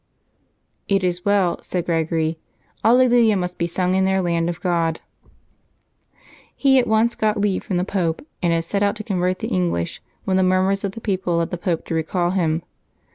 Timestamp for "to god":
4.51-4.99